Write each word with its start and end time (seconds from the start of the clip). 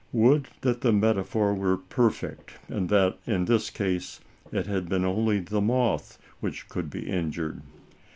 Would 0.13 0.47
that 0.61 0.81
the 0.81 0.91
meta 0.91 1.23
phor 1.23 1.53
were 1.55 1.77
perfect, 1.77 2.55
and 2.67 2.89
that, 2.89 3.19
in 3.27 3.45
this 3.45 3.69
case, 3.69 4.19
it 4.51 4.65
had 4.65 4.89
been 4.89 5.05
only 5.05 5.39
the 5.39 5.61
moth 5.61 6.17
which 6.39 6.67
could 6.69 6.89
be 6.89 7.07
injured. 7.07 7.61